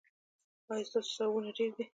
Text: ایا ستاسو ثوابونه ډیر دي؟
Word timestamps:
ایا 0.71 0.85
ستاسو 0.89 1.11
ثوابونه 1.17 1.49
ډیر 1.57 1.71
دي؟ 1.77 1.85